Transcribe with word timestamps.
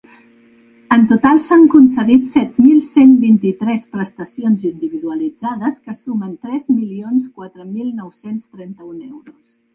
En 0.95 1.01
total, 1.09 1.41
s’han 1.47 1.65
concedit 1.73 2.23
set 2.29 2.57
mil 2.67 2.79
cent 2.87 3.11
vint-i-tres 3.25 3.83
prestacions 3.97 4.65
individualitzades 4.71 5.79
que 5.85 5.97
sumen 6.01 6.33
tres 6.49 6.67
milions 6.79 7.31
quatre 7.37 7.69
mil 7.77 7.95
nou-cents 8.01 8.51
trenta-un 8.57 8.99
euros. 9.15 9.55